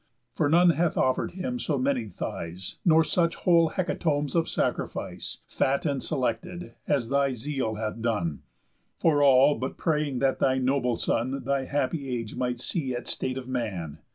[0.33, 5.85] For none hath offer'd him so many thighs, Nor such whole hecatombs of sacrifice, Fat
[5.85, 8.41] and selected, as thy zeal hath done;
[8.97, 13.37] For all, but praying that thy noble son, Thy happy age might see at state
[13.37, 13.99] of man.